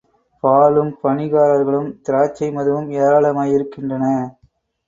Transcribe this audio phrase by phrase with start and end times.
[0.43, 4.05] பாலும், பணிகாரர்களும், திராட்சை மதுவும் ஏராளமாயிருக்கின்றன.